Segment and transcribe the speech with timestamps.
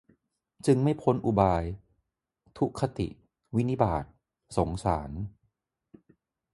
[0.65, 1.63] จึงไม่พ้นอุบาย
[2.57, 3.07] ทุคติ
[3.55, 4.05] วินิบาต
[4.57, 5.11] สงสาร